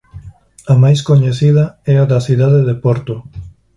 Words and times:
A 0.73 0.75
máis 0.83 0.99
coñecida 1.09 1.65
é 1.93 1.95
a 2.03 2.09
da 2.11 2.19
cidade 2.27 2.59
de 2.67 2.75
Porto. 2.83 3.15